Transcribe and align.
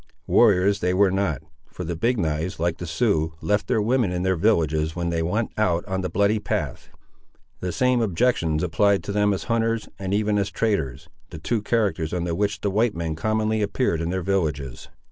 Warriors 0.25 0.79
they 0.79 0.95
were 0.95 1.11
not, 1.11 1.43
for 1.67 1.83
the 1.83 1.95
Big 1.95 2.17
knives, 2.17 2.59
like 2.59 2.79
the 2.79 2.87
Siouxes, 2.87 3.33
left 3.39 3.67
their 3.67 3.79
women 3.83 4.11
in 4.11 4.23
their 4.23 4.35
villages 4.35 4.95
when 4.95 5.09
they 5.09 5.21
went 5.21 5.51
out 5.59 5.85
on 5.85 6.01
the 6.01 6.09
bloody 6.09 6.39
path. 6.39 6.89
The 7.59 7.71
same 7.71 8.01
objections 8.01 8.63
applied 8.63 9.03
to 9.03 9.11
them 9.11 9.31
as 9.31 9.43
hunters, 9.43 9.89
and 9.99 10.11
even 10.11 10.39
as 10.39 10.49
traders, 10.49 11.07
the 11.29 11.37
two 11.37 11.61
characters 11.61 12.15
under 12.15 12.33
which 12.33 12.61
the 12.61 12.71
white 12.71 12.95
men 12.95 13.13
commonly 13.15 13.61
appeared 13.61 14.01
in 14.01 14.09
their 14.09 14.23
villages. 14.23 14.89